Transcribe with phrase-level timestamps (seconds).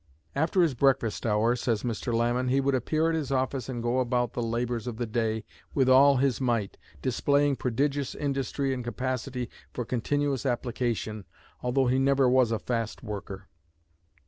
[0.33, 2.11] After his breakfast hour, says Mr.
[2.11, 5.43] Lamon, he would appear at his office and go about the labors of the day
[5.75, 11.25] with all his might, displaying prodigious industry and capacity for continuous application,
[11.61, 13.47] although he never was a fast worker.